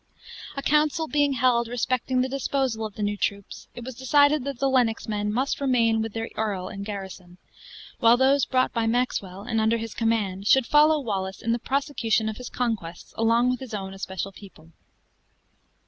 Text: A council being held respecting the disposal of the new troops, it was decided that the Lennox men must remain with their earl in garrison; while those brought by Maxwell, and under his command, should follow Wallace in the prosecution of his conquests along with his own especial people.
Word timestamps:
A 0.57 0.63
council 0.63 1.07
being 1.07 1.33
held 1.33 1.67
respecting 1.67 2.21
the 2.21 2.27
disposal 2.27 2.87
of 2.87 2.95
the 2.95 3.03
new 3.03 3.15
troops, 3.15 3.67
it 3.75 3.83
was 3.83 3.93
decided 3.93 4.43
that 4.45 4.57
the 4.57 4.67
Lennox 4.67 5.07
men 5.07 5.31
must 5.31 5.61
remain 5.61 6.01
with 6.01 6.13
their 6.13 6.27
earl 6.35 6.69
in 6.69 6.81
garrison; 6.81 7.37
while 7.99 8.17
those 8.17 8.45
brought 8.47 8.73
by 8.73 8.87
Maxwell, 8.87 9.43
and 9.43 9.61
under 9.61 9.77
his 9.77 9.93
command, 9.93 10.47
should 10.47 10.65
follow 10.65 10.99
Wallace 10.99 11.43
in 11.43 11.51
the 11.51 11.59
prosecution 11.59 12.27
of 12.29 12.37
his 12.37 12.49
conquests 12.49 13.13
along 13.15 13.51
with 13.51 13.59
his 13.59 13.75
own 13.75 13.93
especial 13.93 14.31
people. 14.31 14.71